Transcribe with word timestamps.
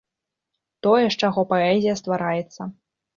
Тое, 0.87 1.03
з 1.15 1.19
чаго 1.23 1.43
паэзія 1.51 1.93
ствараецца. 2.01 2.61